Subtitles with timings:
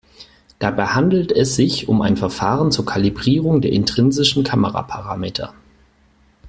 [0.57, 5.53] Dabei handelt es sich um ein Verfahren zur Kalibrierung der intrinsischen Kameraparameter.